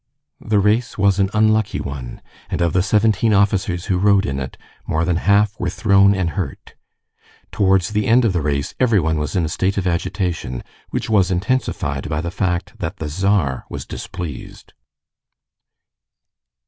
The 0.43 0.57
race 0.57 0.97
was 0.97 1.19
an 1.19 1.29
unlucky 1.31 1.79
one, 1.79 2.23
and 2.49 2.59
of 2.59 2.73
the 2.73 2.81
seventeen 2.81 3.35
officers 3.35 3.85
who 3.85 3.99
rode 3.99 4.25
in 4.25 4.39
it 4.39 4.57
more 4.87 5.05
than 5.05 5.17
half 5.17 5.53
were 5.59 5.69
thrown 5.69 6.15
and 6.15 6.31
hurt. 6.31 6.73
Towards 7.51 7.89
the 7.89 8.07
end 8.07 8.25
of 8.25 8.33
the 8.33 8.41
race 8.41 8.73
everyone 8.79 9.19
was 9.19 9.35
in 9.35 9.45
a 9.45 9.47
state 9.47 9.77
of 9.77 9.85
agitation, 9.85 10.63
which 10.89 11.07
was 11.07 11.29
intensified 11.29 12.09
by 12.09 12.19
the 12.19 12.31
fact 12.31 12.79
that 12.79 12.97
the 12.97 13.09
Tsar 13.09 13.65
was 13.69 13.85
displeased. 13.85 14.73